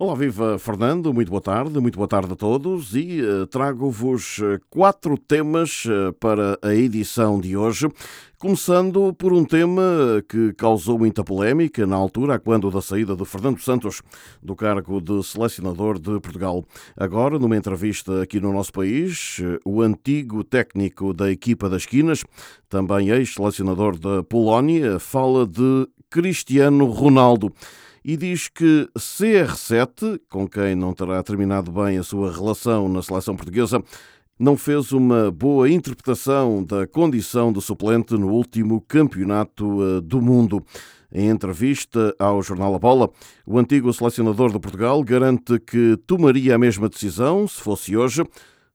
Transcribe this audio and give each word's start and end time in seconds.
Olá, 0.00 0.14
viva 0.14 0.60
Fernando, 0.60 1.12
muito 1.12 1.28
boa 1.28 1.40
tarde, 1.40 1.80
muito 1.80 1.96
boa 1.96 2.06
tarde 2.06 2.32
a 2.32 2.36
todos 2.36 2.94
e 2.94 3.20
uh, 3.20 3.48
trago-vos 3.48 4.38
eh, 4.40 4.60
quatro 4.70 5.18
temas 5.18 5.86
uh, 5.86 6.12
para 6.20 6.56
a 6.62 6.72
edição 6.72 7.40
de 7.40 7.56
hoje. 7.56 7.88
Começando 8.38 9.12
por 9.14 9.32
um 9.32 9.44
tema 9.44 9.82
que 10.28 10.52
causou 10.52 11.00
muita 11.00 11.24
polémica 11.24 11.84
na 11.84 11.96
altura, 11.96 12.38
quando 12.38 12.70
da 12.70 12.80
saída 12.80 13.16
de 13.16 13.24
Fernando 13.24 13.58
Santos 13.58 14.00
do 14.40 14.54
cargo 14.54 15.00
de 15.00 15.20
selecionador 15.24 15.98
de 15.98 16.20
Portugal. 16.20 16.64
Agora, 16.96 17.36
numa 17.36 17.56
entrevista 17.56 18.22
aqui 18.22 18.38
no 18.38 18.52
nosso 18.52 18.72
país, 18.72 19.40
o 19.64 19.82
antigo 19.82 20.44
técnico 20.44 21.12
da 21.12 21.28
equipa 21.28 21.68
das 21.68 21.84
Quinas, 21.84 22.22
também 22.68 23.08
ex-selecionador 23.08 23.98
da 23.98 24.22
Polónia, 24.22 25.00
fala 25.00 25.44
de 25.44 25.88
Cristiano 26.08 26.84
Ronaldo 26.84 27.52
e 28.04 28.16
diz 28.16 28.48
que 28.48 28.88
CR7, 28.96 30.20
com 30.28 30.48
quem 30.48 30.74
não 30.74 30.92
terá 30.92 31.22
terminado 31.22 31.70
bem 31.70 31.98
a 31.98 32.02
sua 32.02 32.32
relação 32.32 32.88
na 32.88 33.02
seleção 33.02 33.36
portuguesa, 33.36 33.82
não 34.38 34.56
fez 34.56 34.92
uma 34.92 35.30
boa 35.30 35.68
interpretação 35.68 36.62
da 36.62 36.86
condição 36.86 37.52
de 37.52 37.60
suplente 37.60 38.14
no 38.14 38.28
último 38.28 38.80
campeonato 38.80 39.82
eh, 39.82 40.00
do 40.00 40.22
mundo. 40.22 40.64
Em 41.10 41.28
entrevista 41.28 42.14
ao 42.18 42.42
jornal 42.42 42.74
A 42.74 42.78
Bola, 42.78 43.10
o 43.44 43.58
antigo 43.58 43.92
selecionador 43.92 44.52
de 44.52 44.60
Portugal 44.60 45.02
garante 45.02 45.58
que 45.58 45.96
tomaria 46.06 46.54
a 46.54 46.58
mesma 46.58 46.88
decisão 46.88 47.48
se 47.48 47.60
fosse 47.60 47.96
hoje, 47.96 48.22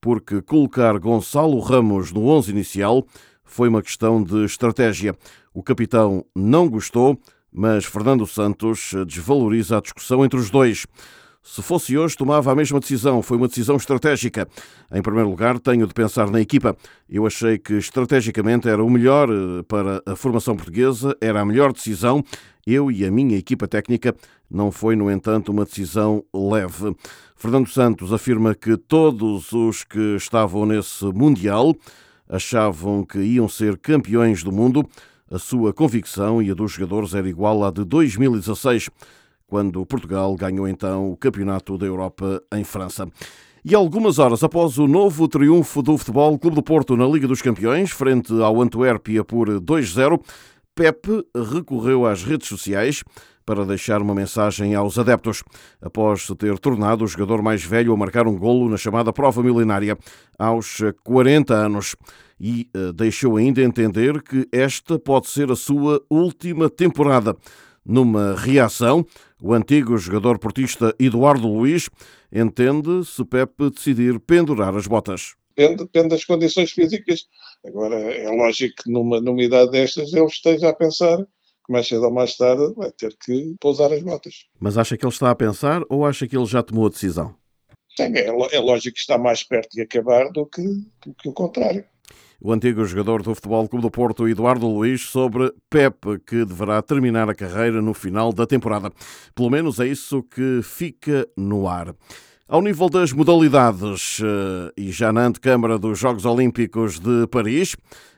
porque 0.00 0.42
colocar 0.42 0.98
Gonçalo 0.98 1.58
Ramos 1.60 2.12
no 2.12 2.26
11 2.26 2.50
inicial 2.50 3.06
foi 3.44 3.68
uma 3.68 3.80
questão 3.80 4.22
de 4.22 4.44
estratégia. 4.44 5.16
O 5.54 5.62
capitão 5.62 6.24
não 6.34 6.68
gostou 6.68 7.18
mas 7.56 7.86
Fernando 7.86 8.26
Santos 8.26 8.92
desvaloriza 9.06 9.78
a 9.78 9.80
discussão 9.80 10.22
entre 10.22 10.38
os 10.38 10.50
dois. 10.50 10.86
Se 11.42 11.62
fosse 11.62 11.96
hoje, 11.96 12.16
tomava 12.16 12.52
a 12.52 12.54
mesma 12.56 12.80
decisão. 12.80 13.22
Foi 13.22 13.36
uma 13.36 13.48
decisão 13.48 13.76
estratégica. 13.76 14.48
Em 14.92 15.00
primeiro 15.00 15.30
lugar, 15.30 15.58
tenho 15.60 15.86
de 15.86 15.94
pensar 15.94 16.28
na 16.28 16.40
equipa. 16.40 16.76
Eu 17.08 17.24
achei 17.24 17.56
que 17.56 17.74
estrategicamente 17.74 18.68
era 18.68 18.82
o 18.84 18.90
melhor 18.90 19.30
eh, 19.30 19.62
para 19.66 20.02
a 20.04 20.16
formação 20.16 20.56
portuguesa, 20.56 21.16
era 21.20 21.40
a 21.40 21.44
melhor 21.46 21.72
decisão. 21.72 22.22
Eu 22.66 22.90
e 22.90 23.06
a 23.06 23.10
minha 23.12 23.38
equipa 23.38 23.68
técnica 23.68 24.14
não 24.50 24.72
foi, 24.72 24.96
no 24.96 25.08
entanto, 25.08 25.52
uma 25.52 25.64
decisão 25.64 26.24
leve. 26.34 26.94
Fernando 27.36 27.68
Santos 27.68 28.12
afirma 28.12 28.52
que 28.54 28.76
todos 28.76 29.52
os 29.52 29.84
que 29.84 30.16
estavam 30.16 30.66
nesse 30.66 31.04
Mundial 31.06 31.76
achavam 32.28 33.04
que 33.04 33.18
iam 33.20 33.48
ser 33.48 33.78
campeões 33.78 34.42
do 34.42 34.50
mundo. 34.50 34.84
A 35.28 35.40
sua 35.40 35.72
convicção 35.72 36.40
e 36.40 36.52
a 36.52 36.54
dos 36.54 36.72
jogadores 36.72 37.12
era 37.12 37.28
igual 37.28 37.64
à 37.64 37.70
de 37.72 37.84
2016, 37.84 38.88
quando 39.44 39.84
Portugal 39.84 40.34
ganhou 40.36 40.68
então 40.68 41.10
o 41.10 41.16
Campeonato 41.16 41.76
da 41.76 41.84
Europa 41.84 42.40
em 42.54 42.62
França. 42.62 43.08
E 43.64 43.74
algumas 43.74 44.20
horas 44.20 44.44
após 44.44 44.78
o 44.78 44.86
novo 44.86 45.26
triunfo 45.26 45.82
do 45.82 45.98
Futebol 45.98 46.38
Clube 46.38 46.54
do 46.54 46.62
Porto 46.62 46.96
na 46.96 47.04
Liga 47.06 47.26
dos 47.26 47.42
Campeões, 47.42 47.90
frente 47.90 48.32
ao 48.40 48.62
Antuérpia 48.62 49.24
por 49.24 49.48
2-0, 49.48 50.20
Pepe 50.72 51.26
recorreu 51.52 52.06
às 52.06 52.22
redes 52.22 52.46
sociais 52.46 53.02
para 53.46 53.64
deixar 53.64 54.02
uma 54.02 54.14
mensagem 54.14 54.74
aos 54.74 54.98
adeptos, 54.98 55.44
após 55.80 56.26
se 56.26 56.34
ter 56.34 56.58
tornado 56.58 57.04
o 57.04 57.06
jogador 57.06 57.40
mais 57.40 57.64
velho 57.64 57.92
a 57.92 57.96
marcar 57.96 58.26
um 58.26 58.36
golo 58.36 58.68
na 58.68 58.76
chamada 58.76 59.12
prova 59.12 59.42
milenária 59.42 59.96
aos 60.36 60.80
40 61.04 61.54
anos. 61.54 61.94
E 62.38 62.68
uh, 62.76 62.92
deixou 62.92 63.36
ainda 63.36 63.62
entender 63.62 64.20
que 64.20 64.46
esta 64.52 64.98
pode 64.98 65.28
ser 65.28 65.50
a 65.50 65.56
sua 65.56 66.02
última 66.10 66.68
temporada. 66.68 67.34
Numa 67.82 68.34
reação, 68.34 69.06
o 69.40 69.54
antigo 69.54 69.96
jogador 69.96 70.38
portista 70.38 70.92
Eduardo 70.98 71.46
Luiz 71.46 71.88
entende 72.32 73.04
se 73.06 73.24
Pepe 73.24 73.70
decidir 73.70 74.18
pendurar 74.18 74.76
as 74.76 74.88
botas. 74.88 75.36
Depende, 75.56 75.84
depende 75.84 76.08
das 76.08 76.24
condições 76.24 76.72
físicas. 76.72 77.26
Agora, 77.64 77.94
é 77.94 78.28
lógico 78.28 78.82
que 78.82 78.90
numa, 78.90 79.20
numa 79.20 79.42
idade 79.42 79.70
destas 79.70 80.12
ele 80.12 80.26
esteja 80.26 80.68
a 80.68 80.74
pensar 80.74 81.24
que 81.66 81.72
mais 81.72 81.88
cedo 81.88 82.04
ou 82.04 82.12
mais 82.12 82.36
tarde 82.36 82.72
vai 82.74 82.90
ter 82.92 83.16
que 83.18 83.56
pousar 83.60 83.92
as 83.92 84.02
botas. 84.02 84.46
Mas 84.60 84.78
acha 84.78 84.96
que 84.96 85.04
ele 85.04 85.12
está 85.12 85.30
a 85.30 85.34
pensar 85.34 85.82
ou 85.88 86.06
acha 86.06 86.26
que 86.26 86.36
ele 86.36 86.46
já 86.46 86.62
tomou 86.62 86.86
a 86.86 86.90
decisão? 86.90 87.34
Sim, 87.96 88.12
é, 88.14 88.26
é 88.26 88.60
lógico 88.60 88.94
que 88.94 89.00
está 89.00 89.18
mais 89.18 89.42
perto 89.42 89.72
de 89.72 89.82
acabar 89.82 90.30
do 90.30 90.46
que, 90.46 90.62
do 90.62 91.14
que 91.14 91.28
o 91.28 91.32
contrário. 91.32 91.84
O 92.38 92.52
antigo 92.52 92.84
jogador 92.84 93.22
do 93.22 93.34
Futebol 93.34 93.66
Clube 93.66 93.82
do 93.82 93.90
Porto, 93.90 94.28
Eduardo 94.28 94.68
Luiz, 94.68 95.00
sobre 95.02 95.50
Pepe, 95.70 96.18
que 96.18 96.44
deverá 96.44 96.82
terminar 96.82 97.30
a 97.30 97.34
carreira 97.34 97.80
no 97.80 97.94
final 97.94 98.30
da 98.30 98.46
temporada. 98.46 98.92
Pelo 99.34 99.48
menos 99.48 99.80
é 99.80 99.86
isso 99.86 100.22
que 100.22 100.60
fica 100.62 101.26
no 101.34 101.66
ar. 101.66 101.94
Ao 102.48 102.62
nível 102.62 102.88
das 102.88 103.12
modalidades, 103.12 104.20
eh, 104.22 104.72
e 104.76 104.92
já 104.92 105.12
na 105.12 105.26
antecâmara 105.26 105.76
dos 105.76 105.98
Jogos 105.98 106.24
Olímpicos 106.24 107.00
de 107.00 107.26
Paris, 107.26 107.74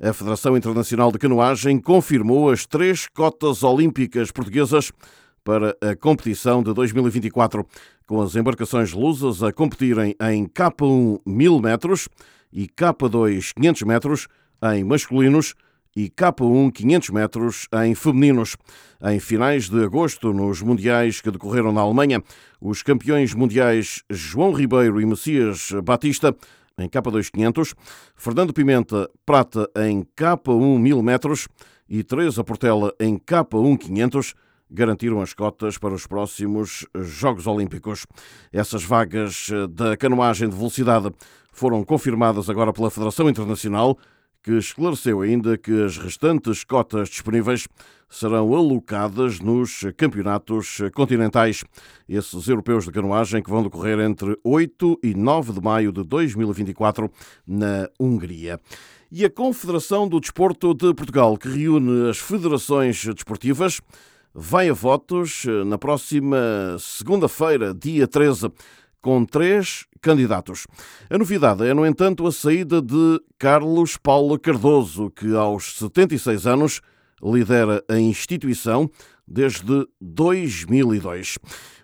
a 0.00 0.12
Federação 0.12 0.56
Internacional 0.56 1.10
de 1.10 1.18
Canoagem 1.18 1.80
confirmou 1.80 2.48
as 2.48 2.64
três 2.64 3.08
cotas 3.08 3.64
olímpicas 3.64 4.30
portuguesas 4.30 4.92
para 5.42 5.76
a 5.82 5.96
competição 5.96 6.62
de 6.62 6.72
2024, 6.72 7.66
com 8.06 8.22
as 8.22 8.36
embarcações 8.36 8.92
lusas 8.92 9.42
a 9.42 9.52
competirem 9.52 10.14
em 10.30 10.46
K1 10.46 11.18
1000 11.26 11.58
metros 11.58 12.08
e 12.52 12.68
K2 12.68 13.52
500 13.56 13.82
metros 13.82 14.28
em 14.72 14.84
masculinos 14.84 15.52
e 15.94 16.08
K1 16.08 16.72
500 16.72 17.10
metros 17.10 17.68
em 17.84 17.94
femininos. 17.94 18.56
Em 19.02 19.18
finais 19.18 19.68
de 19.68 19.84
agosto, 19.84 20.32
nos 20.32 20.62
Mundiais 20.62 21.20
que 21.20 21.30
decorreram 21.30 21.72
na 21.72 21.80
Alemanha, 21.80 22.22
os 22.60 22.82
campeões 22.82 23.34
mundiais 23.34 24.02
João 24.08 24.52
Ribeiro 24.52 25.00
e 25.00 25.06
Messias 25.06 25.70
Batista 25.82 26.34
em 26.78 26.88
K2 26.88 27.30
500, 27.30 27.74
Fernando 28.16 28.52
Pimenta 28.52 29.10
prata 29.26 29.68
em 29.76 30.04
K1 30.16 30.78
1000 30.78 31.02
metros 31.02 31.48
e 31.88 32.02
Teresa 32.02 32.42
Portela 32.42 32.94
em 32.98 33.18
K1 33.18 33.78
500 33.78 34.34
garantiram 34.70 35.20
as 35.20 35.34
cotas 35.34 35.76
para 35.76 35.92
os 35.92 36.06
próximos 36.06 36.86
Jogos 36.94 37.46
Olímpicos. 37.46 38.06
Essas 38.50 38.82
vagas 38.82 39.50
da 39.70 39.96
canoagem 39.96 40.48
de 40.48 40.56
velocidade 40.56 41.10
foram 41.52 41.84
confirmadas 41.84 42.48
agora 42.48 42.72
pela 42.72 42.90
Federação 42.90 43.28
Internacional 43.28 43.98
que 44.42 44.52
esclareceu 44.58 45.20
ainda 45.20 45.56
que 45.56 45.84
as 45.84 45.96
restantes 45.96 46.64
cotas 46.64 47.08
disponíveis 47.08 47.68
serão 48.10 48.52
alocadas 48.54 49.40
nos 49.40 49.84
campeonatos 49.96 50.78
continentais, 50.94 51.64
esses 52.08 52.48
europeus 52.48 52.84
de 52.84 52.90
canoagem 52.90 53.42
que 53.42 53.50
vão 53.50 53.62
decorrer 53.62 54.00
entre 54.00 54.36
8 54.44 54.98
e 55.02 55.14
9 55.14 55.52
de 55.52 55.60
maio 55.62 55.92
de 55.92 56.02
2024 56.02 57.10
na 57.46 57.88
Hungria. 57.98 58.60
E 59.10 59.24
a 59.24 59.30
Confederação 59.30 60.08
do 60.08 60.20
Desporto 60.20 60.74
de 60.74 60.92
Portugal, 60.92 61.36
que 61.38 61.48
reúne 61.48 62.10
as 62.10 62.18
federações 62.18 63.04
desportivas, 63.04 63.80
vai 64.34 64.68
a 64.68 64.72
votos 64.72 65.44
na 65.66 65.78
próxima 65.78 66.76
segunda-feira, 66.78 67.72
dia 67.72 68.08
13 68.08 68.50
com 69.02 69.24
três 69.26 69.84
candidatos. 70.00 70.66
A 71.10 71.18
novidade 71.18 71.66
é, 71.66 71.74
no 71.74 71.84
entanto, 71.84 72.26
a 72.26 72.32
saída 72.32 72.80
de 72.80 73.20
Carlos 73.38 73.96
Paulo 73.96 74.38
Cardoso, 74.38 75.10
que 75.10 75.34
aos 75.34 75.76
76 75.78 76.46
anos 76.46 76.80
lidera 77.22 77.84
a 77.88 77.98
instituição 77.98 78.88
desde 79.26 79.86
2002. 80.00 81.38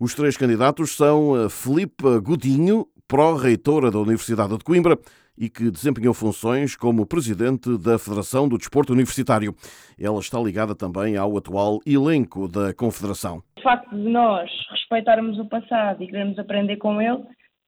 Os 0.00 0.14
três 0.14 0.36
candidatos 0.36 0.96
são 0.96 1.48
Filipe 1.48 2.18
Godinho, 2.20 2.86
pró-reitora 3.08 3.90
da 3.90 3.98
Universidade 3.98 4.56
de 4.56 4.64
Coimbra, 4.64 4.98
e 5.38 5.48
que 5.48 5.70
desempenhou 5.70 6.14
funções 6.14 6.76
como 6.76 7.06
presidente 7.06 7.76
da 7.78 7.98
Federação 7.98 8.48
do 8.48 8.58
Desporto 8.58 8.92
Universitário. 8.92 9.54
Ela 10.00 10.20
está 10.20 10.38
ligada 10.38 10.74
também 10.74 11.16
ao 11.16 11.36
atual 11.36 11.80
elenco 11.86 12.48
da 12.48 12.72
Confederação. 12.74 13.42
O 13.58 13.62
facto 13.62 13.90
de 13.90 14.08
nós 14.08 14.50
respeitarmos 14.70 15.38
o 15.38 15.46
passado 15.46 16.02
e 16.02 16.06
queremos 16.06 16.38
aprender 16.38 16.76
com 16.76 17.00
ele 17.00 17.22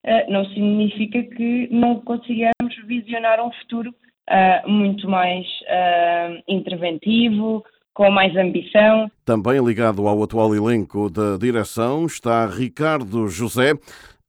eh, 0.05 0.29
não 0.29 0.45
significa 0.45 1.21
que 1.23 1.67
não 1.71 1.99
consigamos 2.01 2.75
visionar 2.85 3.45
um 3.45 3.51
futuro 3.51 3.93
eh, 4.29 4.61
muito 4.67 5.09
mais 5.09 5.45
uh, 5.45 6.43
interventivo, 6.49 7.63
com 7.93 8.11
mais 8.11 8.35
ambição. 8.35 9.09
Também 9.25 9.59
ligado 9.63 10.07
ao 10.07 10.21
atual 10.21 10.53
elenco 10.53 11.09
da 11.09 11.37
direção 11.37 12.05
está 12.05 12.45
Ricardo 12.45 13.27
José, 13.27 13.73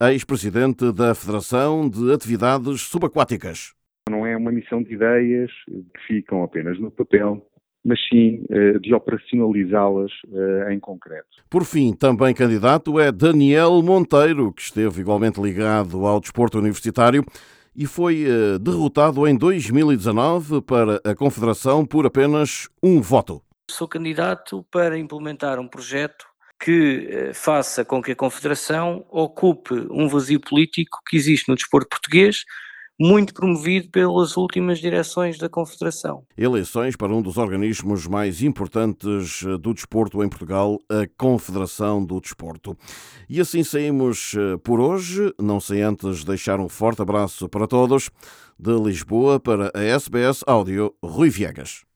ex-presidente 0.00 0.92
da 0.92 1.12
Federação 1.12 1.88
de 1.88 2.12
Atividades 2.12 2.82
Subaquáticas. 2.82 3.74
Não 4.08 4.24
é 4.24 4.36
uma 4.36 4.52
missão 4.52 4.80
de 4.80 4.94
ideias 4.94 5.50
que 5.66 6.06
ficam 6.06 6.44
apenas 6.44 6.78
no 6.78 6.88
papel, 6.90 7.44
mas 7.84 7.98
sim 8.08 8.44
eh, 8.48 8.78
de 8.78 8.94
operacionalizá-las 8.94 10.12
eh, 10.32 10.72
em 10.72 10.78
concreto. 10.78 11.26
Por 11.50 11.64
fim, 11.64 11.92
também 11.92 12.32
candidato 12.32 13.00
é 13.00 13.10
Daniel 13.10 13.82
Monteiro, 13.82 14.52
que 14.52 14.62
esteve 14.62 15.00
igualmente 15.00 15.40
ligado 15.40 16.06
ao 16.06 16.20
desporto 16.20 16.58
universitário 16.58 17.24
e 17.74 17.84
foi 17.84 18.24
eh, 18.24 18.58
derrotado 18.60 19.26
em 19.26 19.36
2019 19.36 20.62
para 20.62 21.00
a 21.04 21.14
Confederação 21.14 21.84
por 21.84 22.06
apenas 22.06 22.68
um 22.82 23.00
voto. 23.00 23.42
Sou 23.68 23.88
candidato 23.88 24.64
para 24.70 24.96
implementar 24.96 25.58
um 25.58 25.68
projeto 25.68 26.24
que 26.58 27.08
eh, 27.10 27.32
faça 27.32 27.84
com 27.84 28.02
que 28.02 28.12
a 28.12 28.16
Confederação 28.16 29.04
ocupe 29.10 29.74
um 29.90 30.08
vazio 30.08 30.40
político 30.40 30.98
que 31.08 31.16
existe 31.16 31.48
no 31.48 31.54
desporto 31.54 31.88
português, 31.88 32.44
muito 33.00 33.32
promovido 33.32 33.88
pelas 33.90 34.36
últimas 34.36 34.80
direções 34.80 35.38
da 35.38 35.48
Confederação. 35.48 36.24
Eleições 36.36 36.96
para 36.96 37.14
um 37.14 37.22
dos 37.22 37.36
organismos 37.36 38.08
mais 38.08 38.42
importantes 38.42 39.44
eh, 39.44 39.56
do 39.56 39.72
desporto 39.72 40.22
em 40.24 40.28
Portugal, 40.28 40.80
a 40.88 41.06
Confederação 41.16 42.04
do 42.04 42.20
Desporto. 42.20 42.76
E 43.28 43.40
assim 43.40 43.62
saímos 43.62 44.34
eh, 44.34 44.56
por 44.64 44.80
hoje, 44.80 45.32
não 45.40 45.60
sem 45.60 45.82
antes 45.82 46.24
deixar 46.24 46.58
um 46.58 46.68
forte 46.68 47.00
abraço 47.00 47.48
para 47.48 47.68
todos. 47.68 48.10
De 48.58 48.76
Lisboa 48.76 49.38
para 49.38 49.70
a 49.72 49.80
SBS 49.80 50.42
Áudio, 50.44 50.92
Rui 51.00 51.30
Viegas. 51.30 51.87